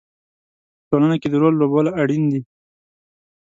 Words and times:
په 0.79 0.83
ټولنه 0.89 1.15
کې 1.21 1.27
د 1.29 1.35
رول 1.41 1.53
لوبول 1.57 1.87
اړین 2.01 2.23
دي. 2.31 2.41